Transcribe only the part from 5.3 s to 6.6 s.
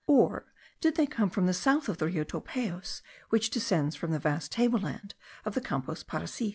of the Campos Parecis?